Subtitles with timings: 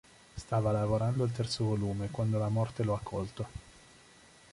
[0.33, 3.47] Stava lavorando al terzo volume quando la morte lo ha colto.